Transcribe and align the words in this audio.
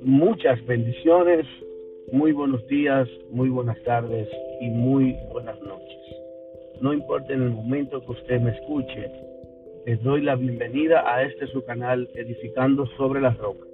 Muchas 0.00 0.64
bendiciones, 0.66 1.46
muy 2.12 2.32
buenos 2.32 2.66
días, 2.68 3.08
muy 3.30 3.48
buenas 3.50 3.82
tardes 3.82 4.28
y 4.60 4.70
muy 4.70 5.16
buenas 5.32 5.60
noches. 5.60 5.98
No 6.80 6.92
importa 6.92 7.32
en 7.32 7.42
el 7.42 7.50
momento 7.50 8.00
que 8.00 8.12
usted 8.12 8.40
me 8.40 8.50
escuche, 8.50 9.10
les 9.86 10.02
doy 10.02 10.22
la 10.22 10.36
bienvenida 10.36 11.02
a 11.06 11.22
este 11.22 11.46
su 11.48 11.64
canal 11.64 12.08
Edificando 12.14 12.86
sobre 12.96 13.20
las 13.20 13.36
rocas. 13.38 13.68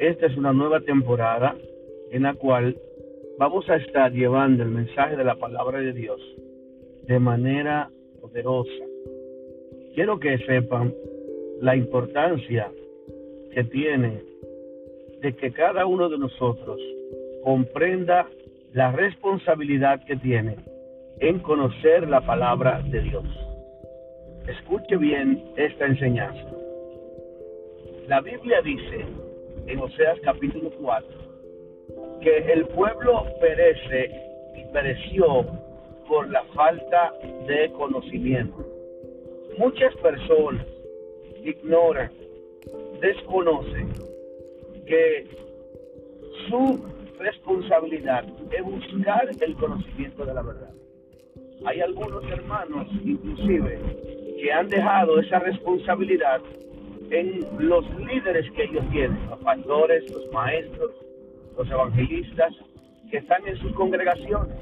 Esta 0.00 0.26
es 0.26 0.36
una 0.36 0.52
nueva 0.52 0.80
temporada 0.80 1.56
en 2.10 2.24
la 2.24 2.34
cual 2.34 2.76
vamos 3.38 3.68
a 3.70 3.76
estar 3.76 4.12
llevando 4.12 4.62
el 4.62 4.70
mensaje 4.70 5.16
de 5.16 5.24
la 5.24 5.36
palabra 5.36 5.80
de 5.80 5.92
Dios 5.92 6.20
de 7.06 7.18
manera 7.20 7.90
Quiero 9.94 10.18
que 10.18 10.38
sepan 10.38 10.92
la 11.60 11.76
importancia 11.76 12.70
que 13.52 13.64
tiene 13.64 14.22
de 15.20 15.34
que 15.34 15.52
cada 15.52 15.86
uno 15.86 16.08
de 16.08 16.18
nosotros 16.18 16.80
comprenda 17.42 18.28
la 18.72 18.92
responsabilidad 18.92 20.04
que 20.04 20.16
tiene 20.16 20.56
en 21.20 21.38
conocer 21.38 22.08
la 22.08 22.20
palabra 22.20 22.82
de 22.82 23.00
Dios. 23.00 23.24
Escuche 24.46 24.96
bien 24.96 25.42
esta 25.56 25.86
enseñanza. 25.86 26.50
La 28.08 28.20
Biblia 28.20 28.60
dice 28.62 29.06
en 29.66 29.78
Oseas 29.78 30.18
capítulo 30.22 30.70
4 30.80 31.08
que 32.20 32.52
el 32.52 32.66
pueblo 32.66 33.24
perece 33.40 34.10
y 34.54 34.64
pereció 34.72 35.46
por 36.08 36.28
la 36.30 36.42
falta 36.54 37.12
de 37.46 37.70
conocimiento. 37.72 38.64
Muchas 39.58 39.94
personas 39.96 40.66
ignoran, 41.44 42.10
desconocen 43.00 43.88
que 44.86 45.26
su 46.48 46.84
responsabilidad 47.18 48.24
es 48.50 48.62
buscar 48.62 49.28
el 49.40 49.54
conocimiento 49.56 50.24
de 50.26 50.34
la 50.34 50.42
verdad. 50.42 50.70
Hay 51.64 51.80
algunos 51.80 52.22
hermanos, 52.30 52.86
inclusive, 53.04 53.78
que 54.40 54.52
han 54.52 54.68
dejado 54.68 55.18
esa 55.20 55.38
responsabilidad 55.38 56.40
en 57.10 57.46
los 57.58 57.84
líderes 57.98 58.50
que 58.52 58.64
ellos 58.64 58.84
tienen, 58.90 59.18
los 59.30 59.38
pastores, 59.40 60.10
los 60.12 60.30
maestros, 60.32 60.90
los 61.56 61.70
evangelistas, 61.70 62.52
que 63.10 63.18
están 63.18 63.46
en 63.46 63.56
sus 63.58 63.72
congregaciones. 63.72 64.56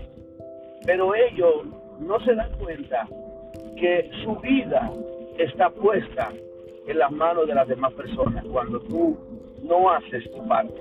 Pero 0.87 1.15
ellos 1.15 1.65
no 2.01 2.21
se 2.21 2.35
dan 2.35 2.53
cuenta 2.59 3.09
que 3.77 4.11
su 4.23 4.37
vida 4.37 4.91
está 5.39 5.71
puesta 5.71 6.31
en 6.87 6.99
las 6.99 7.11
manos 7.11 7.47
de 7.47 7.55
las 7.55 7.67
demás 7.69 7.93
personas 7.95 8.45
cuando 8.53 8.81
tú 8.81 9.17
no 9.63 9.91
haces 9.91 10.31
tu 10.31 10.47
parte. 10.47 10.81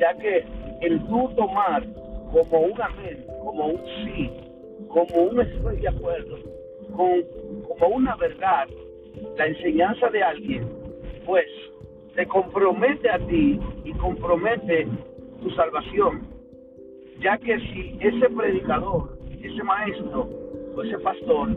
Ya 0.00 0.14
que 0.14 0.44
el 0.80 1.00
tú 1.06 1.30
tomar 1.36 1.84
como 2.32 2.60
un 2.60 2.82
amén, 2.82 3.24
como 3.42 3.66
un 3.66 3.80
sí, 4.04 4.30
como 4.88 5.22
un 5.24 5.40
estoy 5.40 5.76
de 5.78 5.88
acuerdo, 5.88 6.36
como 6.96 7.94
una 7.94 8.16
verdad, 8.16 8.68
la 9.36 9.46
enseñanza 9.46 10.08
de 10.10 10.22
alguien, 10.22 10.68
pues 11.24 11.46
te 12.14 12.26
compromete 12.26 13.10
a 13.10 13.18
ti 13.18 13.60
y 13.84 13.92
compromete 13.92 14.88
tu 15.40 15.50
salvación. 15.52 16.37
Ya 17.20 17.36
que 17.38 17.58
si 17.58 17.98
ese 18.00 18.30
predicador, 18.30 19.18
ese 19.42 19.62
maestro 19.64 20.28
o 20.74 20.82
ese 20.82 20.98
pastor 20.98 21.48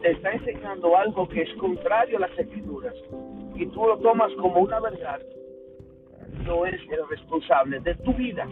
te 0.00 0.12
está 0.12 0.32
enseñando 0.32 0.96
algo 0.96 1.28
que 1.28 1.42
es 1.42 1.52
contrario 1.54 2.18
a 2.18 2.20
las 2.20 2.38
escrituras 2.38 2.94
y 3.54 3.66
tú 3.66 3.86
lo 3.86 3.98
tomas 3.98 4.32
como 4.34 4.60
una 4.60 4.80
verdad, 4.80 5.20
no 6.44 6.66
es 6.66 6.80
el 6.90 7.08
responsable 7.08 7.80
de 7.80 7.94
tu 7.96 8.12
vida. 8.14 8.46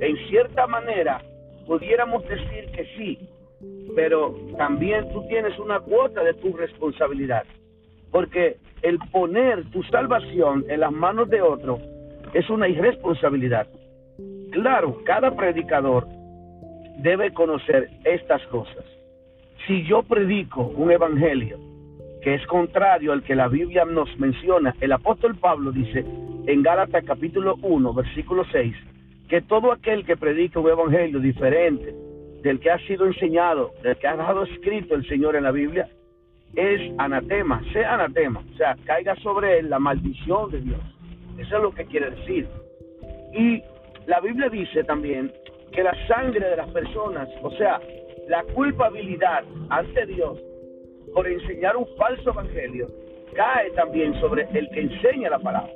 En 0.00 0.16
cierta 0.28 0.66
manera, 0.66 1.22
pudiéramos 1.66 2.26
decir 2.28 2.70
que 2.72 2.84
sí, 2.96 3.28
pero 3.94 4.34
también 4.56 5.08
tú 5.12 5.26
tienes 5.28 5.58
una 5.58 5.80
cuota 5.80 6.22
de 6.24 6.34
tu 6.34 6.52
responsabilidad. 6.56 7.44
Porque 8.10 8.56
el 8.82 8.98
poner 9.12 9.70
tu 9.70 9.82
salvación 9.84 10.64
en 10.68 10.80
las 10.80 10.92
manos 10.92 11.28
de 11.30 11.42
otro 11.42 11.78
es 12.34 12.48
una 12.50 12.68
irresponsabilidad. 12.68 13.68
Claro, 14.50 14.98
cada 15.04 15.36
predicador 15.36 16.06
debe 16.98 17.32
conocer 17.32 17.88
estas 18.04 18.44
cosas. 18.48 18.84
Si 19.66 19.84
yo 19.84 20.02
predico 20.02 20.62
un 20.62 20.90
evangelio 20.90 21.58
que 22.22 22.34
es 22.34 22.46
contrario 22.46 23.12
al 23.12 23.22
que 23.22 23.34
la 23.34 23.48
Biblia 23.48 23.84
nos 23.84 24.08
menciona, 24.18 24.74
el 24.80 24.92
apóstol 24.92 25.36
Pablo 25.36 25.72
dice 25.72 26.04
en 26.46 26.62
Gálatas 26.62 27.04
capítulo 27.04 27.56
1, 27.62 27.94
versículo 27.94 28.44
6, 28.50 28.74
que 29.28 29.40
todo 29.42 29.72
aquel 29.72 30.04
que 30.04 30.16
predica 30.16 30.58
un 30.58 30.68
evangelio 30.68 31.20
diferente 31.20 31.94
del 32.42 32.58
que 32.58 32.70
ha 32.70 32.78
sido 32.86 33.06
enseñado, 33.06 33.72
del 33.82 33.96
que 33.96 34.08
ha 34.08 34.16
dado 34.16 34.42
escrito 34.42 34.94
el 34.94 35.06
Señor 35.08 35.36
en 35.36 35.44
la 35.44 35.52
Biblia, 35.52 35.88
es 36.56 36.92
anatema, 36.98 37.62
sea 37.72 37.94
anatema, 37.94 38.42
o 38.52 38.56
sea, 38.56 38.76
caiga 38.84 39.14
sobre 39.16 39.60
él 39.60 39.70
la 39.70 39.78
maldición 39.78 40.50
de 40.50 40.60
Dios. 40.60 40.80
Eso 41.38 41.56
es 41.56 41.62
lo 41.62 41.70
que 41.72 41.84
quiere 41.84 42.10
decir. 42.10 42.48
Y 43.32 43.62
la 44.10 44.18
Biblia 44.18 44.48
dice 44.48 44.82
también 44.82 45.32
que 45.70 45.84
la 45.84 45.94
sangre 46.08 46.44
de 46.50 46.56
las 46.56 46.68
personas, 46.70 47.28
o 47.42 47.50
sea, 47.52 47.80
la 48.26 48.42
culpabilidad 48.42 49.44
ante 49.68 50.04
Dios 50.04 50.36
por 51.14 51.28
enseñar 51.28 51.76
un 51.76 51.86
falso 51.96 52.30
evangelio, 52.30 52.88
cae 53.34 53.70
también 53.70 54.20
sobre 54.20 54.48
el 54.52 54.68
que 54.70 54.80
enseña 54.80 55.30
la 55.30 55.38
palabra. 55.38 55.72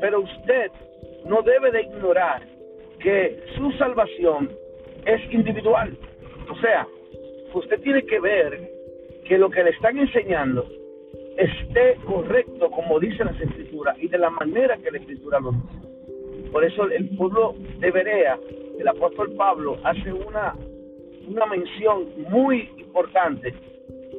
Pero 0.00 0.20
usted 0.20 0.70
no 1.24 1.42
debe 1.42 1.72
de 1.72 1.82
ignorar 1.82 2.42
que 3.00 3.42
su 3.56 3.72
salvación 3.72 4.50
es 5.04 5.20
individual. 5.32 5.98
O 6.48 6.56
sea, 6.60 6.86
usted 7.54 7.80
tiene 7.80 8.04
que 8.04 8.20
ver 8.20 8.70
que 9.26 9.36
lo 9.36 9.50
que 9.50 9.64
le 9.64 9.70
están 9.70 9.98
enseñando 9.98 10.64
esté 11.36 11.96
correcto 12.06 12.70
como 12.70 13.00
dice 13.00 13.24
las 13.24 13.40
escrituras 13.40 13.98
y 13.98 14.06
de 14.06 14.18
la 14.18 14.30
manera 14.30 14.76
que 14.76 14.92
la 14.92 14.98
escritura 14.98 15.40
lo 15.40 15.50
dice. 15.50 15.87
Por 16.52 16.64
eso 16.64 16.84
el 16.84 17.08
pueblo 17.16 17.54
de 17.78 17.90
Berea, 17.90 18.38
el 18.78 18.88
apóstol 18.88 19.32
Pablo, 19.36 19.76
hace 19.84 20.12
una, 20.12 20.54
una 21.28 21.46
mención 21.46 22.08
muy 22.30 22.70
importante, 22.78 23.54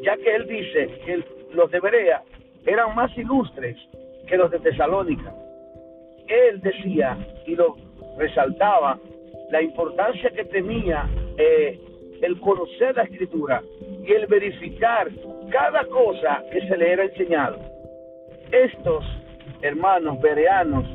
ya 0.04 0.16
que 0.18 0.36
él 0.36 0.48
dice 0.48 0.88
que 1.06 1.24
los 1.54 1.72
de 1.72 1.80
Berea 1.80 2.24
eran 2.66 2.96
más 2.96 3.16
ilustres 3.18 3.78
que 4.28 4.38
los 4.38 4.52
de 4.52 4.60
Tesalónica. 4.60 5.34
Él 6.28 6.62
decía 6.62 7.18
y 7.48 7.56
lo 7.56 7.76
resaltaba 8.18 9.00
la 9.50 9.62
importancia 9.62 10.30
que 10.30 10.46
tenía 10.46 11.10
eh, 11.38 11.80
el 12.22 12.40
conocer 12.40 12.96
la 12.96 13.04
escritura 13.04 13.64
y 14.06 14.12
el 14.12 14.28
verificar 14.28 15.10
cada 15.50 15.84
cosa 15.86 16.44
que 16.52 16.62
se 16.68 16.78
le 16.78 16.92
era 16.92 17.06
enseñado. 17.06 17.58
Estos 18.52 19.04
hermanos 19.62 20.22
bereanos 20.22 20.86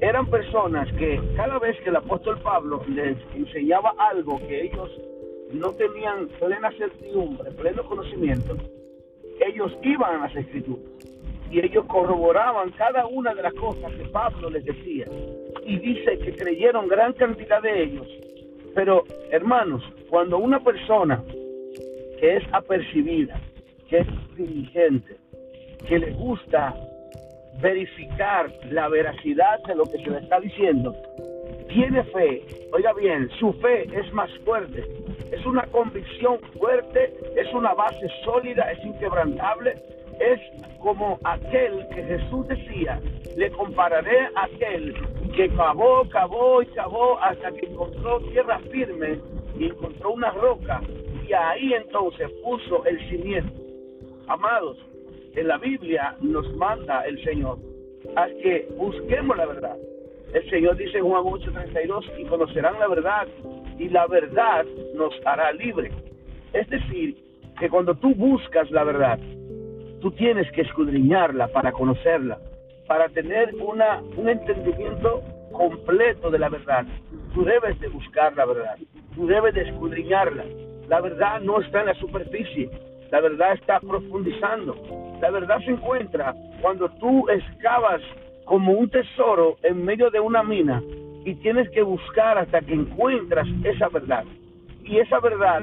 eran 0.00 0.26
personas 0.26 0.90
que 0.94 1.20
cada 1.36 1.58
vez 1.58 1.78
que 1.80 1.90
el 1.90 1.96
apóstol 1.96 2.38
Pablo 2.42 2.82
les 2.88 3.16
enseñaba 3.34 3.94
algo 3.98 4.38
que 4.38 4.62
ellos 4.62 4.90
no 5.52 5.72
tenían 5.72 6.28
plena 6.38 6.70
certidumbre, 6.72 7.50
pleno 7.52 7.84
conocimiento, 7.84 8.56
ellos 9.46 9.72
iban 9.82 10.20
a 10.20 10.26
las 10.26 10.36
escrituras 10.36 10.84
y 11.50 11.58
ellos 11.58 11.84
corroboraban 11.86 12.70
cada 12.72 13.06
una 13.06 13.34
de 13.34 13.42
las 13.42 13.52
cosas 13.54 13.92
que 13.94 14.04
Pablo 14.08 14.50
les 14.50 14.64
decía. 14.64 15.06
Y 15.66 15.78
dice 15.78 16.18
que 16.18 16.32
creyeron 16.36 16.88
gran 16.88 17.12
cantidad 17.14 17.60
de 17.60 17.82
ellos. 17.82 18.06
Pero, 18.74 19.04
hermanos, 19.32 19.82
cuando 20.08 20.38
una 20.38 20.60
persona 20.60 21.22
que 22.20 22.36
es 22.36 22.44
apercibida, 22.52 23.40
que 23.88 23.98
es 23.98 24.06
diligente, 24.36 25.16
que 25.88 25.98
le 25.98 26.12
gusta 26.12 26.72
verificar 27.60 28.50
la 28.70 28.88
veracidad 28.88 29.62
de 29.64 29.74
lo 29.74 29.84
que 29.84 29.98
se 29.98 30.10
le 30.10 30.18
está 30.18 30.40
diciendo, 30.40 30.94
tiene 31.68 32.02
fe, 32.04 32.42
oiga 32.72 32.92
bien, 32.94 33.28
su 33.38 33.52
fe 33.54 33.84
es 33.96 34.12
más 34.12 34.30
fuerte, 34.44 34.84
es 35.30 35.44
una 35.46 35.62
convicción 35.66 36.38
fuerte, 36.58 37.14
es 37.36 37.52
una 37.54 37.74
base 37.74 38.08
sólida, 38.24 38.70
es 38.72 38.84
inquebrantable, 38.84 39.74
es 40.18 40.40
como 40.80 41.18
aquel 41.24 41.86
que 41.94 42.02
Jesús 42.02 42.48
decía, 42.48 43.00
le 43.36 43.50
compararé 43.52 44.26
a 44.34 44.44
aquel 44.44 44.94
que 45.34 45.48
cavó, 45.50 46.08
cavó 46.08 46.62
y 46.62 46.66
cavó 46.66 47.18
hasta 47.20 47.52
que 47.52 47.66
encontró 47.66 48.20
tierra 48.30 48.58
firme 48.70 49.20
y 49.58 49.66
encontró 49.66 50.12
una 50.12 50.30
roca 50.30 50.80
y 51.26 51.32
ahí 51.32 51.74
entonces 51.74 52.28
puso 52.42 52.84
el 52.86 52.98
cimiento. 53.08 53.52
Amados, 54.26 54.76
en 55.34 55.48
la 55.48 55.58
Biblia 55.58 56.16
nos 56.20 56.50
manda 56.56 57.02
el 57.06 57.22
Señor 57.24 57.58
a 58.16 58.26
que 58.42 58.68
busquemos 58.76 59.36
la 59.36 59.46
verdad. 59.46 59.76
El 60.32 60.48
Señor 60.48 60.76
dice 60.76 60.98
en 60.98 61.04
Juan 61.04 61.24
8:32 61.24 62.04
y 62.18 62.24
conocerán 62.24 62.78
la 62.78 62.88
verdad 62.88 63.28
y 63.78 63.88
la 63.88 64.06
verdad 64.06 64.64
nos 64.94 65.14
hará 65.24 65.52
libre. 65.52 65.90
Es 66.52 66.68
decir, 66.68 67.16
que 67.58 67.68
cuando 67.68 67.94
tú 67.94 68.14
buscas 68.14 68.70
la 68.70 68.84
verdad, 68.84 69.18
tú 70.00 70.10
tienes 70.12 70.50
que 70.52 70.62
escudriñarla 70.62 71.48
para 71.48 71.72
conocerla, 71.72 72.38
para 72.86 73.08
tener 73.08 73.54
una, 73.56 74.00
un 74.16 74.28
entendimiento 74.28 75.22
completo 75.52 76.30
de 76.30 76.38
la 76.38 76.48
verdad. 76.48 76.86
Tú 77.34 77.44
debes 77.44 77.78
de 77.80 77.88
buscar 77.88 78.34
la 78.36 78.46
verdad, 78.46 78.76
tú 79.14 79.26
debes 79.26 79.54
de 79.54 79.62
escudriñarla. 79.62 80.44
La 80.88 81.00
verdad 81.00 81.40
no 81.40 81.60
está 81.60 81.80
en 81.80 81.86
la 81.86 81.94
superficie, 81.94 82.70
la 83.10 83.20
verdad 83.20 83.54
está 83.54 83.80
profundizando. 83.80 84.76
La 85.20 85.30
verdad 85.30 85.58
se 85.64 85.72
encuentra 85.72 86.34
cuando 86.62 86.88
tú 87.00 87.28
excavas 87.28 88.00
como 88.44 88.72
un 88.72 88.88
tesoro 88.88 89.56
en 89.62 89.84
medio 89.84 90.10
de 90.10 90.20
una 90.20 90.42
mina 90.42 90.82
y 91.24 91.34
tienes 91.36 91.68
que 91.70 91.82
buscar 91.82 92.38
hasta 92.38 92.60
que 92.60 92.74
encuentras 92.74 93.46
esa 93.64 93.88
verdad. 93.88 94.24
Y 94.84 94.98
esa 94.98 95.20
verdad 95.20 95.62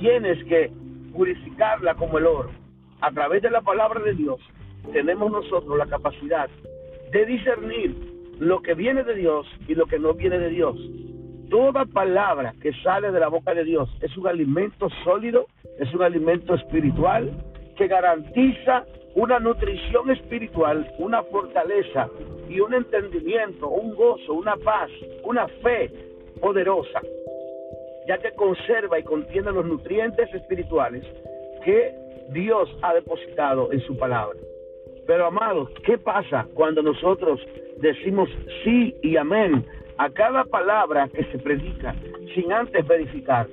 tienes 0.00 0.42
que 0.44 0.70
purificarla 1.12 1.94
como 1.94 2.18
el 2.18 2.26
oro. 2.26 2.50
A 3.00 3.10
través 3.10 3.42
de 3.42 3.50
la 3.50 3.60
palabra 3.60 4.00
de 4.00 4.14
Dios 4.14 4.40
tenemos 4.92 5.30
nosotros 5.30 5.76
la 5.78 5.86
capacidad 5.86 6.48
de 7.12 7.26
discernir 7.26 7.94
lo 8.38 8.62
que 8.62 8.74
viene 8.74 9.04
de 9.04 9.14
Dios 9.14 9.46
y 9.68 9.74
lo 9.74 9.86
que 9.86 9.98
no 9.98 10.14
viene 10.14 10.38
de 10.38 10.50
Dios. 10.50 10.76
Toda 11.50 11.84
palabra 11.84 12.54
que 12.60 12.72
sale 12.82 13.12
de 13.12 13.20
la 13.20 13.28
boca 13.28 13.54
de 13.54 13.64
Dios 13.64 13.88
es 14.00 14.16
un 14.16 14.26
alimento 14.26 14.88
sólido, 15.04 15.46
es 15.78 15.92
un 15.94 16.02
alimento 16.02 16.54
espiritual 16.54 17.30
que 17.76 17.88
garantiza 17.88 18.84
una 19.14 19.38
nutrición 19.38 20.10
espiritual, 20.10 20.92
una 20.98 21.22
fortaleza 21.24 22.08
y 22.48 22.60
un 22.60 22.74
entendimiento, 22.74 23.68
un 23.68 23.94
gozo, 23.94 24.34
una 24.34 24.56
paz, 24.56 24.90
una 25.22 25.46
fe 25.62 25.90
poderosa, 26.40 27.00
ya 28.08 28.18
que 28.18 28.32
conserva 28.32 28.98
y 28.98 29.04
contiene 29.04 29.52
los 29.52 29.64
nutrientes 29.64 30.32
espirituales 30.34 31.04
que 31.64 31.94
Dios 32.30 32.68
ha 32.82 32.94
depositado 32.94 33.72
en 33.72 33.80
su 33.80 33.96
palabra. 33.96 34.38
Pero 35.06 35.26
amados, 35.26 35.70
¿qué 35.84 35.98
pasa 35.98 36.46
cuando 36.54 36.82
nosotros 36.82 37.40
decimos 37.78 38.28
sí 38.64 38.96
y 39.02 39.16
amén 39.16 39.64
a 39.98 40.10
cada 40.10 40.44
palabra 40.44 41.08
que 41.08 41.24
se 41.24 41.38
predica 41.38 41.94
sin 42.34 42.52
antes 42.52 42.86
verificar? 42.86 43.46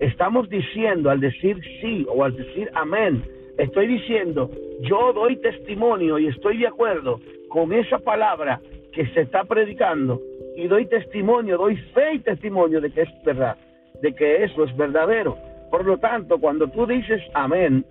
Estamos 0.00 0.48
diciendo 0.50 1.10
al 1.10 1.20
decir 1.20 1.58
sí 1.80 2.06
o 2.08 2.22
al 2.22 2.36
decir 2.36 2.70
amén, 2.74 3.24
estoy 3.56 3.86
diciendo, 3.86 4.50
yo 4.82 5.12
doy 5.14 5.36
testimonio 5.36 6.18
y 6.18 6.26
estoy 6.26 6.58
de 6.58 6.66
acuerdo 6.66 7.18
con 7.48 7.72
esa 7.72 7.98
palabra 7.98 8.60
que 8.92 9.06
se 9.08 9.22
está 9.22 9.44
predicando 9.44 10.20
y 10.54 10.68
doy 10.68 10.86
testimonio, 10.86 11.56
doy 11.56 11.76
fe 11.94 12.14
y 12.14 12.18
testimonio 12.18 12.80
de 12.80 12.90
que 12.90 13.02
es 13.02 13.08
verdad, 13.24 13.56
de 14.02 14.14
que 14.14 14.44
eso 14.44 14.64
es 14.64 14.76
verdadero. 14.76 15.38
Por 15.70 15.86
lo 15.86 15.96
tanto, 15.96 16.38
cuando 16.38 16.68
tú 16.68 16.86
dices 16.86 17.22
amén 17.32 17.84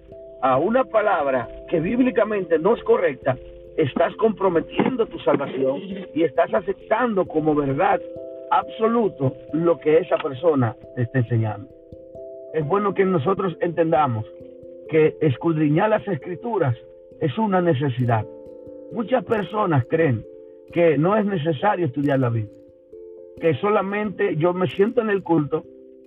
a 0.44 0.58
una 0.58 0.84
palabra 0.84 1.48
que 1.70 1.80
bíblicamente 1.80 2.60
no 2.60 2.76
es 2.76 2.84
correcta, 2.84 3.36
estás 3.78 4.16
comprometiendo 4.18 5.08
tu 5.08 5.18
salvación 5.20 5.82
y 6.14 6.24
estás 6.24 6.54
aceptando 6.54 7.26
como 7.26 7.56
verdad 7.56 8.00
absoluto 8.52 9.34
lo 9.54 9.80
que 9.80 9.98
esa 9.98 10.18
persona 10.18 10.76
te 10.96 11.02
está 11.02 11.20
enseñando. 11.20 11.75
Es 12.56 12.66
bueno 12.66 12.94
que 12.94 13.04
nosotros 13.04 13.58
entendamos 13.60 14.26
que 14.88 15.18
escudriñar 15.20 15.90
las 15.90 16.08
escrituras 16.08 16.74
es 17.20 17.38
una 17.38 17.60
necesidad. 17.60 18.26
Muchas 18.94 19.26
personas 19.26 19.84
creen 19.90 20.24
que 20.72 20.98
no 20.98 21.18
es 21.18 21.26
necesario 21.26 21.86
estudiar 21.86 22.18
la 22.20 22.30
Biblia, 22.30 22.56
que 23.42 23.56
solamente 23.56 24.38
yo 24.38 24.54
me 24.54 24.68
siento 24.68 25.02
en 25.02 25.10
el 25.10 25.22
culto, 25.22 25.66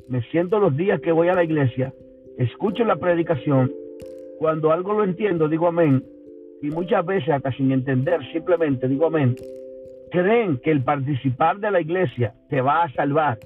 me 0.08 0.22
siento 0.30 0.58
los 0.58 0.74
días 0.74 1.02
que 1.02 1.12
voy 1.12 1.28
a 1.28 1.34
la 1.34 1.44
iglesia, 1.44 1.92
escucho 2.38 2.82
la 2.82 2.96
predicación, 2.96 3.70
cuando 4.38 4.72
algo 4.72 4.94
lo 4.94 5.04
entiendo 5.04 5.48
digo 5.48 5.66
amén, 5.66 6.02
y 6.62 6.70
muchas 6.70 7.04
veces 7.04 7.28
hasta 7.28 7.52
sin 7.52 7.72
entender 7.72 8.20
simplemente 8.32 8.88
digo 8.88 9.04
amén, 9.04 9.36
creen 10.10 10.56
que 10.56 10.70
el 10.70 10.82
participar 10.82 11.58
de 11.58 11.70
la 11.70 11.82
iglesia 11.82 12.32
te 12.48 12.62
va 12.62 12.84
a 12.84 12.92
salvar. 12.94 13.36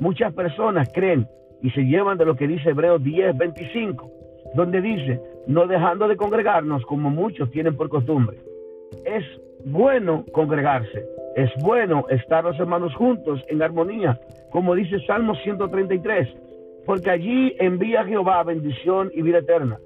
Muchas 0.00 0.34
personas 0.34 0.90
creen 0.92 1.24
y 1.62 1.70
se 1.70 1.82
llevan 1.82 2.18
de 2.18 2.24
lo 2.24 2.36
que 2.36 2.46
dice 2.46 2.70
Hebreos 2.70 3.02
10, 3.02 3.36
25, 3.36 4.10
donde 4.54 4.80
dice, 4.80 5.20
no 5.46 5.66
dejando 5.66 6.08
de 6.08 6.16
congregarnos 6.16 6.84
como 6.86 7.10
muchos 7.10 7.50
tienen 7.50 7.76
por 7.76 7.88
costumbre. 7.88 8.38
Es 9.04 9.24
bueno 9.64 10.24
congregarse, 10.32 11.04
es 11.36 11.50
bueno 11.62 12.06
estar 12.08 12.44
los 12.44 12.58
hermanos 12.58 12.94
juntos 12.94 13.42
en 13.48 13.62
armonía, 13.62 14.18
como 14.50 14.74
dice 14.74 14.98
Salmo 15.06 15.34
133, 15.34 16.28
porque 16.86 17.10
allí 17.10 17.54
envía 17.58 18.04
Jehová 18.04 18.42
bendición 18.44 19.10
y 19.14 19.22
vida 19.22 19.38
eterna. 19.38 19.78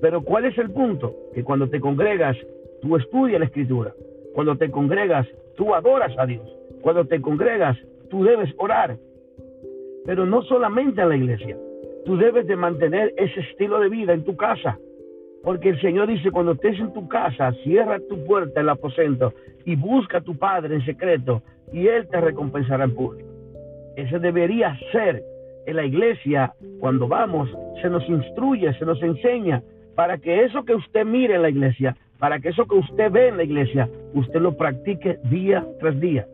Pero 0.00 0.22
¿cuál 0.22 0.44
es 0.46 0.58
el 0.58 0.70
punto? 0.70 1.14
Que 1.34 1.44
cuando 1.44 1.68
te 1.68 1.80
congregas, 1.80 2.36
tú 2.82 2.96
estudias 2.96 3.38
la 3.38 3.46
escritura. 3.46 3.94
Cuando 4.34 4.56
te 4.56 4.70
congregas, 4.70 5.26
tú 5.56 5.74
adoras 5.74 6.12
a 6.18 6.26
Dios. 6.26 6.42
Cuando 6.82 7.04
te 7.04 7.20
congregas, 7.20 7.78
tú 8.10 8.24
debes 8.24 8.52
orar. 8.58 8.96
Pero 10.04 10.26
no 10.26 10.42
solamente 10.42 11.02
en 11.02 11.08
la 11.08 11.16
iglesia. 11.16 11.56
Tú 12.04 12.16
debes 12.16 12.46
de 12.46 12.56
mantener 12.56 13.12
ese 13.16 13.40
estilo 13.40 13.78
de 13.80 13.88
vida 13.88 14.12
en 14.12 14.24
tu 14.24 14.36
casa. 14.36 14.78
Porque 15.42 15.70
el 15.70 15.80
Señor 15.80 16.08
dice, 16.08 16.30
cuando 16.30 16.52
estés 16.52 16.78
en 16.78 16.92
tu 16.92 17.08
casa, 17.08 17.52
cierra 17.64 18.00
tu 18.08 18.24
puerta 18.24 18.60
el 18.60 18.68
aposento 18.68 19.32
y 19.64 19.76
busca 19.76 20.18
a 20.18 20.20
tu 20.22 20.36
Padre 20.36 20.76
en 20.76 20.84
secreto 20.84 21.42
y 21.72 21.86
Él 21.86 22.08
te 22.08 22.20
recompensará 22.20 22.84
en 22.84 22.94
público. 22.94 23.28
Ese 23.96 24.18
debería 24.18 24.78
ser 24.92 25.22
en 25.66 25.76
la 25.76 25.84
iglesia, 25.84 26.52
cuando 26.80 27.08
vamos, 27.08 27.48
se 27.80 27.88
nos 27.88 28.08
instruye, 28.08 28.72
se 28.74 28.84
nos 28.84 29.00
enseña 29.02 29.62
para 29.94 30.18
que 30.18 30.44
eso 30.44 30.64
que 30.64 30.74
usted 30.74 31.04
mire 31.04 31.34
en 31.34 31.42
la 31.42 31.50
iglesia, 31.50 31.96
para 32.18 32.40
que 32.40 32.48
eso 32.48 32.66
que 32.66 32.76
usted 32.76 33.10
ve 33.10 33.28
en 33.28 33.36
la 33.36 33.44
iglesia, 33.44 33.88
usted 34.14 34.40
lo 34.40 34.56
practique 34.56 35.18
día 35.24 35.66
tras 35.80 35.98
día. 36.00 36.26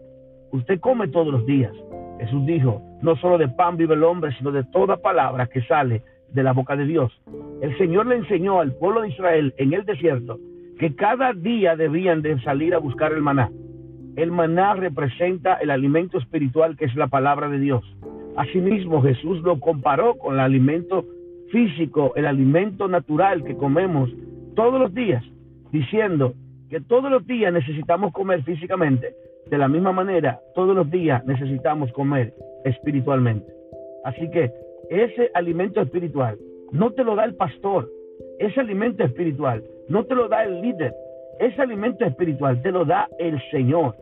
Usted 0.53 0.81
come 0.81 1.09
todos 1.09 1.33
los 1.33 1.45
días. 1.47 1.73
Jesús 2.21 2.47
dijo, 2.47 2.83
no 3.03 3.17
solo 3.17 3.39
de 3.39 3.49
pan 3.49 3.77
vive 3.77 3.95
el 3.95 4.05
hombre, 4.05 4.33
sino 4.37 4.51
de 4.53 4.65
toda 4.65 4.97
palabra 4.97 5.47
que 5.47 5.63
sale 5.63 6.03
de 6.33 6.43
la 6.43 6.53
boca 6.53 6.77
de 6.77 6.85
Dios. 6.85 7.13
El 7.63 7.77
Señor 7.79 8.07
le 8.07 8.17
enseñó 8.17 8.61
al 8.61 8.75
pueblo 8.75 9.03
de 9.03 9.09
Israel 9.09 9.55
en 9.57 9.73
el 9.73 9.85
desierto 9.85 10.39
que 10.79 10.95
cada 10.95 11.33
día 11.33 11.77
debían 11.77 12.23
de 12.23 12.41
salir 12.43 12.75
a 12.75 12.79
buscar 12.79 13.13
el 13.13 13.23
maná. 13.23 13.51
El 14.17 14.31
maná 14.31 14.75
representa 14.75 15.55
el 15.55 15.71
alimento 15.71 16.19
espiritual 16.19 16.77
que 16.77 16.85
es 16.85 16.95
la 16.97 17.09
palabra 17.09 17.49
de 17.49 17.59
Dios. 17.59 17.83
Asimismo, 18.37 19.03
Jesús 19.03 19.41
lo 19.43 19.59
comparó 19.59 20.17
con 20.17 20.35
el 20.35 20.41
alimento 20.41 21.05
físico, 21.51 22.13
el 22.15 22.27
alimento 22.27 22.89
natural 22.89 23.43
que 23.43 23.57
comemos 23.57 24.11
todos 24.55 24.81
los 24.81 24.95
días, 24.95 25.25
diciendo 25.73 26.35
que 26.71 26.81
todos 26.81 27.11
los 27.11 27.27
días 27.27 27.53
necesitamos 27.53 28.13
comer 28.13 28.43
físicamente, 28.43 29.15
de 29.51 29.59
la 29.59 29.69
misma 29.69 29.93
manera, 29.93 30.41
todos 30.55 30.75
los 30.75 30.91
días 30.91 31.25
necesitamos 31.25 31.93
comer 31.93 32.33
espiritualmente. 32.65 33.53
Así 34.05 34.31
que 34.31 34.51
ese 34.91 35.31
alimento 35.35 35.81
espiritual 35.81 36.39
no 36.73 36.93
te 36.93 37.05
lo 37.05 37.15
da 37.15 37.25
el 37.25 37.35
pastor, 37.35 37.89
ese 38.39 38.61
alimento 38.61 39.05
espiritual 39.05 39.63
no 39.89 40.05
te 40.05 40.15
lo 40.15 40.29
da 40.29 40.45
el 40.45 40.61
líder, 40.61 40.95
ese 41.41 41.63
alimento 41.63 42.05
espiritual 42.05 42.61
te 42.63 42.73
lo 42.73 42.85
da 42.85 43.09
el 43.19 43.41
Señor. 43.51 43.95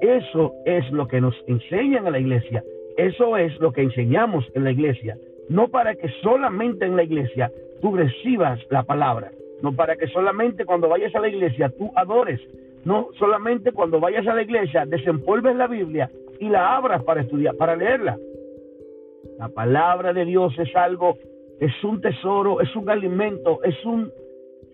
Eso 0.00 0.54
es 0.64 0.90
lo 0.92 1.06
que 1.08 1.20
nos 1.20 1.34
enseñan 1.46 2.06
en 2.06 2.12
la 2.12 2.18
iglesia, 2.18 2.62
eso 2.96 3.36
es 3.36 3.58
lo 3.60 3.72
que 3.72 3.82
enseñamos 3.82 4.44
en 4.54 4.64
la 4.64 4.72
iglesia, 4.72 5.16
no 5.48 5.68
para 5.68 5.94
que 5.94 6.08
solamente 6.22 6.84
en 6.84 6.96
la 6.96 7.02
iglesia 7.02 7.50
tú 7.80 7.96
recibas 7.96 8.60
la 8.70 8.82
palabra, 8.82 9.30
no 9.62 9.72
para 9.72 9.96
que 9.96 10.06
solamente 10.08 10.64
cuando 10.64 10.88
vayas 10.88 11.14
a 11.14 11.20
la 11.20 11.28
iglesia 11.28 11.70
tú 11.76 11.90
adores, 11.96 12.40
no 12.84 13.08
solamente 13.18 13.72
cuando 13.72 14.00
vayas 14.00 14.26
a 14.26 14.34
la 14.34 14.42
iglesia 14.42 14.86
desempolves 14.86 15.56
la 15.56 15.66
Biblia 15.66 16.10
y 16.38 16.48
la 16.48 16.76
abras 16.76 17.02
para 17.04 17.20
estudiar, 17.20 17.54
para 17.56 17.76
leerla. 17.76 18.16
La 19.38 19.48
palabra 19.48 20.12
de 20.12 20.24
Dios 20.24 20.58
es 20.58 20.74
algo, 20.74 21.16
es 21.60 21.72
un 21.84 22.00
tesoro, 22.00 22.60
es 22.60 22.74
un 22.74 22.88
alimento, 22.88 23.62
es 23.62 23.84
un, 23.84 24.10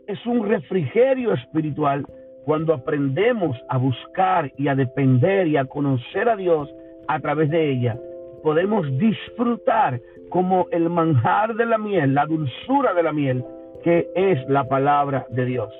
es 0.06 0.24
un 0.26 0.48
refrigerio 0.48 1.32
espiritual 1.34 2.04
cuando 2.44 2.72
aprendemos 2.72 3.56
a 3.68 3.76
buscar 3.76 4.52
y 4.56 4.68
a 4.68 4.76
depender 4.76 5.48
y 5.48 5.56
a 5.56 5.64
conocer 5.64 6.28
a 6.28 6.36
Dios 6.36 6.72
a 7.08 7.18
través 7.18 7.50
de 7.50 7.72
ella. 7.72 7.98
Podemos 8.42 8.86
disfrutar 8.98 10.00
como 10.30 10.66
el 10.70 10.88
manjar 10.88 11.56
de 11.56 11.66
la 11.66 11.78
miel, 11.78 12.14
la 12.14 12.26
dulzura 12.26 12.94
de 12.94 13.02
la 13.02 13.12
miel, 13.12 13.44
que 13.82 14.08
es 14.14 14.48
la 14.48 14.64
palabra 14.64 15.26
de 15.30 15.44
Dios. 15.44 15.72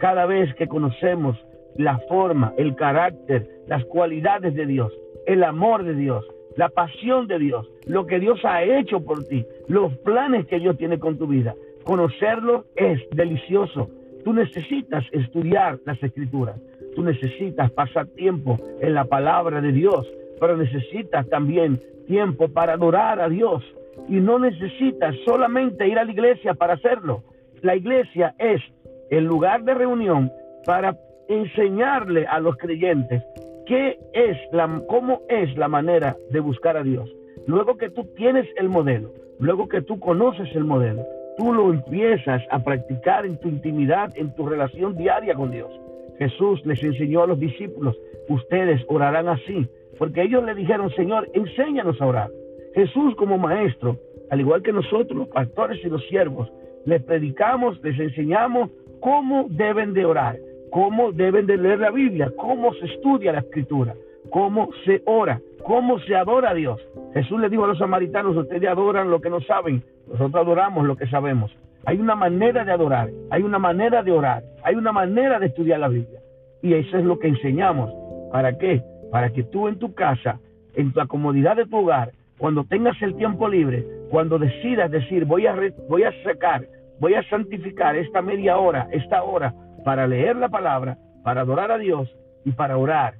Cada 0.00 0.24
vez 0.24 0.54
que 0.54 0.66
conocemos 0.66 1.36
la 1.76 1.98
forma, 2.08 2.52
el 2.56 2.74
carácter, 2.76 3.48
las 3.66 3.84
cualidades 3.86 4.54
de 4.54 4.66
Dios, 4.66 4.92
el 5.26 5.42
amor 5.42 5.84
de 5.84 5.94
Dios, 5.94 6.24
la 6.56 6.68
pasión 6.68 7.26
de 7.26 7.38
Dios, 7.38 7.68
lo 7.86 8.06
que 8.06 8.20
Dios 8.20 8.40
ha 8.44 8.62
hecho 8.62 9.00
por 9.00 9.24
ti, 9.24 9.44
los 9.68 9.96
planes 9.98 10.46
que 10.46 10.58
Dios 10.58 10.76
tiene 10.76 10.98
con 10.98 11.18
tu 11.18 11.26
vida. 11.26 11.54
Conocerlo 11.84 12.64
es 12.76 13.00
delicioso. 13.10 13.90
Tú 14.24 14.32
necesitas 14.32 15.04
estudiar 15.12 15.78
las 15.84 16.02
escrituras. 16.02 16.56
Tú 16.94 17.02
necesitas 17.02 17.70
pasar 17.72 18.06
tiempo 18.08 18.56
en 18.80 18.94
la 18.94 19.04
palabra 19.04 19.60
de 19.60 19.72
Dios, 19.72 20.06
pero 20.40 20.56
necesitas 20.56 21.28
también 21.28 21.80
tiempo 22.06 22.48
para 22.48 22.74
adorar 22.74 23.20
a 23.20 23.28
Dios. 23.28 23.62
y 24.08 24.16
no 24.16 24.40
necesitas 24.40 25.14
solamente 25.24 25.86
ir 25.86 25.98
a 25.98 26.04
la 26.04 26.10
iglesia 26.10 26.52
para 26.54 26.74
hacerlo. 26.74 27.22
La 27.62 27.76
iglesia 27.76 28.34
es 28.38 28.60
el 29.08 29.24
lugar 29.24 29.62
de 29.62 29.72
reunión 29.72 30.30
para 30.66 30.96
enseñarle 31.28 32.26
a 32.26 32.40
los 32.40 32.56
creyentes 32.56 33.22
qué 33.66 33.98
es 34.12 34.36
la, 34.52 34.82
cómo 34.88 35.22
es 35.28 35.56
la 35.56 35.68
manera 35.68 36.16
de 36.30 36.40
buscar 36.40 36.76
a 36.76 36.82
Dios. 36.82 37.10
Luego 37.46 37.76
que 37.76 37.90
tú 37.90 38.04
tienes 38.16 38.46
el 38.56 38.68
modelo, 38.68 39.10
luego 39.38 39.68
que 39.68 39.82
tú 39.82 39.98
conoces 40.00 40.48
el 40.54 40.64
modelo, 40.64 41.04
tú 41.36 41.52
lo 41.52 41.72
empiezas 41.72 42.42
a 42.50 42.62
practicar 42.62 43.26
en 43.26 43.38
tu 43.38 43.48
intimidad, 43.48 44.10
en 44.16 44.34
tu 44.34 44.46
relación 44.46 44.96
diaria 44.96 45.34
con 45.34 45.50
Dios. 45.50 45.70
Jesús 46.18 46.64
les 46.64 46.82
enseñó 46.82 47.22
a 47.22 47.26
los 47.26 47.38
discípulos, 47.38 47.96
ustedes 48.28 48.82
orarán 48.88 49.28
así, 49.28 49.66
porque 49.98 50.22
ellos 50.22 50.44
le 50.44 50.54
dijeron, 50.54 50.90
Señor, 50.90 51.28
enséñanos 51.32 52.00
a 52.00 52.06
orar. 52.06 52.30
Jesús 52.74 53.14
como 53.16 53.38
maestro, 53.38 53.98
al 54.30 54.40
igual 54.40 54.62
que 54.62 54.72
nosotros, 54.72 55.16
los 55.16 55.28
pastores 55.28 55.84
y 55.84 55.88
los 55.88 56.04
siervos, 56.06 56.50
les 56.84 57.02
predicamos, 57.02 57.82
les 57.82 57.98
enseñamos 57.98 58.70
cómo 59.00 59.46
deben 59.50 59.92
de 59.92 60.04
orar, 60.04 60.36
cómo 60.74 61.12
deben 61.12 61.46
de 61.46 61.56
leer 61.56 61.78
la 61.78 61.92
Biblia, 61.92 62.32
cómo 62.36 62.74
se 62.74 62.86
estudia 62.86 63.30
la 63.30 63.38
escritura, 63.38 63.94
cómo 64.28 64.70
se 64.84 65.02
ora, 65.06 65.40
cómo 65.62 66.00
se 66.00 66.16
adora 66.16 66.50
a 66.50 66.54
Dios. 66.54 66.80
Jesús 67.12 67.38
le 67.40 67.48
dijo 67.48 67.62
a 67.62 67.68
los 67.68 67.78
samaritanos, 67.78 68.36
ustedes 68.36 68.68
adoran 68.68 69.08
lo 69.08 69.20
que 69.20 69.30
no 69.30 69.40
saben, 69.42 69.84
nosotros 70.08 70.34
adoramos 70.34 70.84
lo 70.84 70.96
que 70.96 71.06
sabemos. 71.06 71.56
Hay 71.86 72.00
una 72.00 72.16
manera 72.16 72.64
de 72.64 72.72
adorar, 72.72 73.08
hay 73.30 73.44
una 73.44 73.60
manera 73.60 74.02
de 74.02 74.10
orar, 74.10 74.42
hay 74.64 74.74
una 74.74 74.90
manera 74.90 75.38
de 75.38 75.46
estudiar 75.46 75.78
la 75.78 75.86
Biblia. 75.86 76.18
Y 76.60 76.74
eso 76.74 76.98
es 76.98 77.04
lo 77.04 77.20
que 77.20 77.28
enseñamos. 77.28 77.94
¿Para 78.32 78.58
qué? 78.58 78.82
Para 79.12 79.30
que 79.30 79.44
tú 79.44 79.68
en 79.68 79.78
tu 79.78 79.94
casa, 79.94 80.40
en 80.74 80.90
la 80.96 81.06
comodidad 81.06 81.54
de 81.54 81.66
tu 81.66 81.76
hogar, 81.76 82.10
cuando 82.36 82.64
tengas 82.64 83.00
el 83.00 83.14
tiempo 83.14 83.46
libre, 83.46 83.86
cuando 84.10 84.40
decidas 84.40 84.90
decir, 84.90 85.24
voy 85.24 85.46
a, 85.46 85.54
voy 85.88 86.02
a 86.02 86.10
sacar, 86.24 86.66
voy 86.98 87.14
a 87.14 87.22
santificar 87.28 87.94
esta 87.94 88.20
media 88.22 88.56
hora, 88.56 88.88
esta 88.90 89.22
hora, 89.22 89.54
para 89.84 90.06
leer 90.06 90.36
la 90.36 90.48
palabra, 90.48 90.98
para 91.22 91.42
adorar 91.42 91.70
a 91.70 91.78
Dios 91.78 92.08
y 92.44 92.52
para 92.52 92.76
orar. 92.76 93.14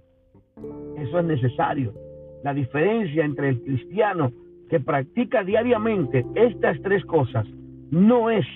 Eso 0.96 1.18
es 1.18 1.24
necesario. 1.24 1.92
La 2.42 2.54
diferencia 2.54 3.24
entre 3.24 3.48
el 3.48 3.62
cristiano 3.62 4.32
que 4.68 4.80
practica 4.80 5.44
diariamente 5.44 6.24
estas 6.34 6.80
tres 6.82 7.04
cosas 7.04 7.46
no 7.90 8.30
es, 8.30 8.46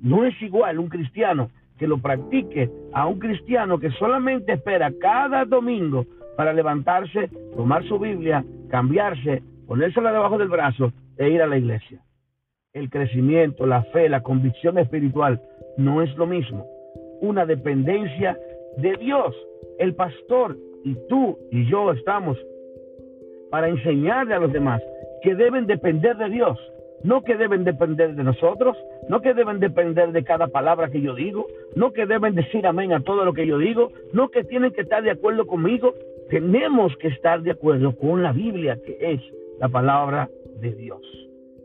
no 0.00 0.24
es 0.24 0.40
igual 0.42 0.78
un 0.78 0.88
cristiano 0.88 1.50
que 1.78 1.86
lo 1.86 1.98
practique 1.98 2.70
a 2.92 3.06
un 3.06 3.18
cristiano 3.18 3.78
que 3.78 3.90
solamente 3.92 4.52
espera 4.52 4.92
cada 5.00 5.44
domingo 5.44 6.06
para 6.36 6.52
levantarse, 6.52 7.28
tomar 7.54 7.84
su 7.84 7.98
Biblia, 7.98 8.44
cambiarse, 8.70 9.42
ponérsela 9.66 10.12
debajo 10.12 10.38
del 10.38 10.48
brazo 10.48 10.92
e 11.16 11.30
ir 11.30 11.42
a 11.42 11.46
la 11.46 11.58
iglesia. 11.58 12.00
El 12.72 12.90
crecimiento, 12.90 13.66
la 13.66 13.82
fe, 13.84 14.08
la 14.08 14.22
convicción 14.22 14.78
espiritual 14.78 15.40
no 15.78 16.02
es 16.02 16.14
lo 16.16 16.26
mismo. 16.26 16.66
Una 17.20 17.46
dependencia 17.46 18.38
de 18.78 18.96
Dios. 18.96 19.34
El 19.78 19.94
pastor 19.94 20.56
y 20.84 20.94
tú 21.08 21.38
y 21.50 21.68
yo 21.70 21.92
estamos 21.92 22.38
para 23.50 23.68
enseñarle 23.68 24.34
a 24.34 24.38
los 24.38 24.52
demás 24.52 24.82
que 25.22 25.34
deben 25.34 25.66
depender 25.66 26.16
de 26.16 26.28
Dios, 26.28 26.58
no 27.02 27.22
que 27.22 27.36
deben 27.36 27.64
depender 27.64 28.14
de 28.14 28.24
nosotros, 28.24 28.76
no 29.08 29.20
que 29.20 29.34
deben 29.34 29.60
depender 29.60 30.12
de 30.12 30.24
cada 30.24 30.48
palabra 30.48 30.90
que 30.90 31.00
yo 31.00 31.14
digo, 31.14 31.46
no 31.74 31.92
que 31.92 32.06
deben 32.06 32.34
decir 32.34 32.66
amén 32.66 32.92
a 32.92 33.00
todo 33.00 33.24
lo 33.24 33.32
que 33.32 33.46
yo 33.46 33.58
digo, 33.58 33.90
no 34.12 34.28
que 34.28 34.44
tienen 34.44 34.72
que 34.72 34.82
estar 34.82 35.02
de 35.02 35.10
acuerdo 35.10 35.46
conmigo, 35.46 35.94
tenemos 36.30 36.96
que 36.98 37.08
estar 37.08 37.42
de 37.42 37.52
acuerdo 37.52 37.96
con 37.96 38.22
la 38.22 38.32
Biblia, 38.32 38.78
que 38.84 38.96
es 39.00 39.20
la 39.58 39.68
palabra 39.68 40.28
de 40.60 40.72
Dios. 40.72 41.00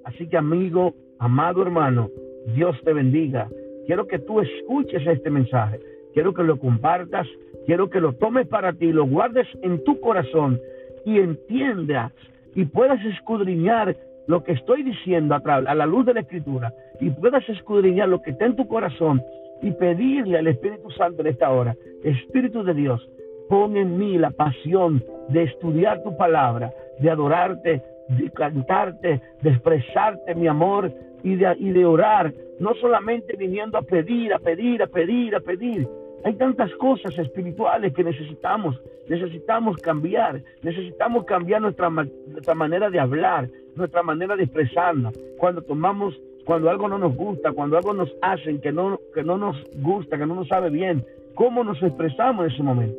Así 0.03 0.27
que 0.27 0.37
amigo, 0.37 0.93
amado 1.19 1.61
hermano, 1.61 2.09
Dios 2.55 2.75
te 2.83 2.93
bendiga. 2.93 3.47
Quiero 3.91 4.07
que 4.07 4.19
tú 4.19 4.39
escuches 4.39 5.05
este 5.05 5.29
mensaje, 5.29 5.77
quiero 6.13 6.33
que 6.33 6.43
lo 6.43 6.57
compartas, 6.57 7.27
quiero 7.65 7.89
que 7.89 7.99
lo 7.99 8.13
tomes 8.13 8.47
para 8.47 8.71
ti, 8.71 8.93
lo 8.93 9.05
guardes 9.05 9.45
en 9.63 9.83
tu 9.83 9.99
corazón 9.99 10.61
y 11.05 11.19
entiendas 11.19 12.13
y 12.55 12.63
puedas 12.63 13.03
escudriñar 13.03 13.97
lo 14.27 14.45
que 14.45 14.53
estoy 14.53 14.83
diciendo 14.83 15.35
a, 15.35 15.41
a 15.43 15.75
la 15.75 15.85
luz 15.85 16.05
de 16.05 16.13
la 16.13 16.21
escritura 16.21 16.73
y 17.01 17.09
puedas 17.09 17.43
escudriñar 17.49 18.07
lo 18.07 18.21
que 18.21 18.31
está 18.31 18.45
en 18.45 18.55
tu 18.55 18.65
corazón 18.65 19.21
y 19.61 19.71
pedirle 19.71 20.37
al 20.37 20.47
Espíritu 20.47 20.89
Santo 20.91 21.19
en 21.19 21.27
esta 21.27 21.49
hora, 21.49 21.75
Espíritu 22.05 22.63
de 22.63 22.73
Dios, 22.73 23.05
pon 23.49 23.75
en 23.75 23.97
mí 23.97 24.17
la 24.17 24.31
pasión 24.31 25.03
de 25.27 25.43
estudiar 25.43 26.01
tu 26.01 26.15
palabra, 26.15 26.71
de 26.97 27.09
adorarte, 27.09 27.81
de 28.09 28.29
cantarte, 28.31 29.21
de 29.41 29.49
expresarte 29.49 30.35
mi 30.35 30.47
amor 30.47 30.91
y 31.23 31.35
de, 31.35 31.55
y 31.59 31.71
de 31.71 31.85
orar, 31.85 32.33
no 32.59 32.73
solamente 32.75 33.35
viniendo 33.37 33.77
a 33.77 33.81
pedir, 33.81 34.33
a 34.33 34.39
pedir, 34.39 34.81
a 34.83 34.87
pedir, 34.87 35.35
a 35.35 35.39
pedir, 35.39 35.87
hay 36.23 36.35
tantas 36.35 36.71
cosas 36.75 37.17
espirituales 37.17 37.93
que 37.93 38.03
necesitamos. 38.03 38.79
Necesitamos 39.09 39.77
cambiar. 39.77 40.41
Necesitamos 40.61 41.25
cambiar 41.25 41.61
nuestra, 41.61 41.89
nuestra 41.89 42.53
manera 42.53 42.89
de 42.89 42.99
hablar, 42.99 43.49
nuestra 43.75 44.03
manera 44.03 44.35
de 44.35 44.43
expresarnos. 44.43 45.17
Cuando 45.39 45.61
tomamos, 45.63 46.19
cuando 46.45 46.69
algo 46.69 46.87
no 46.87 46.99
nos 46.99 47.15
gusta, 47.15 47.51
cuando 47.53 47.77
algo 47.77 47.93
nos 47.93 48.13
hacen 48.21 48.61
que 48.61 48.71
no, 48.71 48.99
que 49.13 49.23
no 49.23 49.37
nos 49.37 49.57
gusta, 49.77 50.17
que 50.17 50.25
no 50.25 50.35
nos 50.35 50.47
sabe 50.47 50.69
bien, 50.69 51.03
¿cómo 51.33 51.63
nos 51.63 51.81
expresamos 51.81 52.45
en 52.45 52.51
ese 52.51 52.63
momento? 52.63 52.97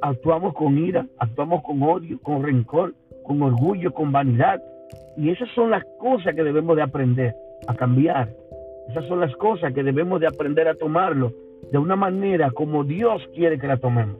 actuamos 0.00 0.52
con 0.54 0.76
ira, 0.78 1.06
actuamos 1.18 1.62
con 1.62 1.80
odio, 1.80 2.18
con 2.20 2.42
rencor, 2.42 2.92
con 3.26 3.42
orgullo, 3.42 3.92
con 3.92 4.12
vanidad. 4.12 4.62
Y 5.16 5.30
esas 5.30 5.48
son 5.54 5.70
las 5.70 5.84
cosas 5.98 6.34
que 6.34 6.44
debemos 6.44 6.76
de 6.76 6.82
aprender 6.82 7.34
a 7.66 7.74
cambiar. 7.74 8.28
Esas 8.88 9.04
son 9.06 9.20
las 9.20 9.34
cosas 9.36 9.72
que 9.72 9.82
debemos 9.82 10.20
de 10.20 10.28
aprender 10.28 10.68
a 10.68 10.74
tomarlo 10.74 11.32
de 11.72 11.78
una 11.78 11.96
manera 11.96 12.50
como 12.50 12.84
Dios 12.84 13.22
quiere 13.34 13.58
que 13.58 13.66
la 13.66 13.78
tomemos. 13.78 14.16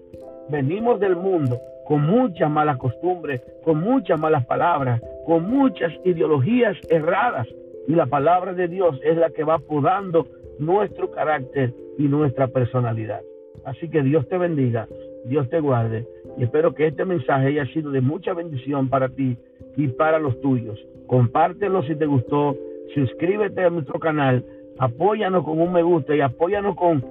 Venimos 0.49 0.99
del 1.01 1.17
mundo 1.17 1.59
con 1.87 2.03
muchas 2.03 2.51
malas 2.51 2.79
costumbres, 2.79 3.41
con 3.63 3.81
muchas 3.81 4.19
malas 4.19 4.45
palabras, 4.47 5.01
con 5.25 5.49
muchas 5.49 5.93
ideologías 6.05 6.77
erradas. 6.91 7.47
Y 7.87 7.95
la 7.95 8.07
palabra 8.07 8.53
de 8.53 8.67
Dios 8.67 8.99
es 9.05 9.17
la 9.17 9.31
que 9.31 9.45
va 9.45 9.59
podando 9.59 10.27
nuestro 10.59 11.11
carácter 11.13 11.73
y 11.99 12.05
nuestra 12.05 12.49
personalidad. 12.49 13.21
Así 13.65 13.89
que 13.89 14.03
Dios 14.03 14.27
te 14.29 14.39
bendiga, 14.39 14.89
Dios 15.27 15.49
te 15.49 15.61
guarde 15.61 16.07
y 16.37 16.45
espero 16.45 16.75
que 16.75 16.87
este 16.87 17.05
mensaje 17.05 17.49
haya 17.49 17.67
sido 17.67 17.91
de 17.91 18.01
mucha 18.01 18.35
bendición 18.35 18.89
para 18.89 19.09
ti 19.09 19.37
y 19.77 19.89
para 19.89 20.19
los 20.19 20.41
tuyos. 20.41 20.79
Compártelo 21.07 21.83
si 21.85 21.97
te 21.97 22.07
gustó, 22.07 22.57
suscríbete 22.95 23.65
a 23.65 23.71
nuestro 23.71 23.99
canal, 23.99 24.45
apóyanos 24.79 25.45
con 25.45 25.61
un 25.61 25.73
me 25.73 25.83
gusta 25.83 26.15
y 26.15 26.21
apóyanos 26.21 26.77
con 26.77 27.05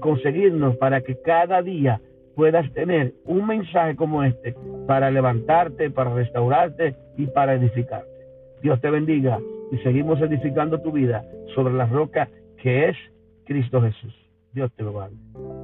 conseguirnos 0.00 0.76
para 0.76 1.00
que 1.00 1.20
cada 1.22 1.62
día 1.62 2.00
puedas 2.34 2.70
tener 2.72 3.12
un 3.24 3.46
mensaje 3.46 3.96
como 3.96 4.22
este 4.22 4.54
para 4.86 5.10
levantarte, 5.10 5.90
para 5.90 6.14
restaurarte 6.14 6.94
y 7.16 7.26
para 7.26 7.54
edificarte. 7.54 8.08
Dios 8.62 8.80
te 8.80 8.90
bendiga 8.90 9.38
y 9.72 9.78
seguimos 9.78 10.20
edificando 10.20 10.80
tu 10.80 10.92
vida 10.92 11.24
sobre 11.54 11.74
la 11.74 11.86
roca 11.86 12.28
que 12.62 12.88
es 12.88 12.96
Cristo 13.44 13.80
Jesús. 13.82 14.14
Dios 14.52 14.70
te 14.76 14.82
lo 14.82 14.92
bendiga. 14.92 15.59